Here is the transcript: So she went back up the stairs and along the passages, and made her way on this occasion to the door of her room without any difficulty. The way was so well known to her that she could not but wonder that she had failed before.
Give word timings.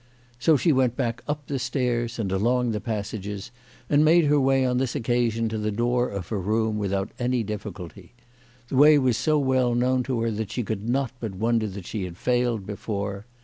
So 0.39 0.57
she 0.57 0.71
went 0.73 0.97
back 0.97 1.23
up 1.27 1.45
the 1.45 1.59
stairs 1.59 2.17
and 2.17 2.31
along 2.31 2.71
the 2.71 2.81
passages, 2.81 3.51
and 3.87 4.03
made 4.03 4.25
her 4.25 4.39
way 4.39 4.65
on 4.65 4.79
this 4.79 4.95
occasion 4.95 5.47
to 5.49 5.59
the 5.59 5.69
door 5.69 6.09
of 6.09 6.29
her 6.29 6.39
room 6.39 6.79
without 6.79 7.11
any 7.19 7.43
difficulty. 7.43 8.13
The 8.69 8.77
way 8.77 8.97
was 8.97 9.15
so 9.15 9.37
well 9.37 9.75
known 9.75 10.01
to 10.05 10.19
her 10.21 10.31
that 10.31 10.49
she 10.49 10.63
could 10.63 10.89
not 10.89 11.11
but 11.19 11.35
wonder 11.35 11.67
that 11.67 11.85
she 11.85 12.05
had 12.05 12.17
failed 12.17 12.65
before. 12.65 13.27